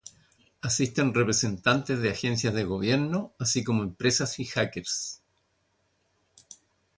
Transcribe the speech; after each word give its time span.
Asisten 0.63 1.13
representantes 1.13 1.99
de 2.01 2.09
agencias 2.09 2.55
de 2.55 2.63
gobierno, 2.63 3.35
así 3.37 3.63
como 3.63 3.83
empresas 3.83 4.39
y 4.39 4.45
hackers. 4.45 5.21